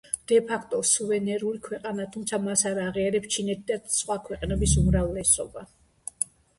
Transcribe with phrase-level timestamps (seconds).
[0.29, 5.71] დე-ფაქტო სუვერენული ქვეყანაა, თუმცა მას არ აღიარებს ჩინეთი და ქვეყნების უმრავლესობა.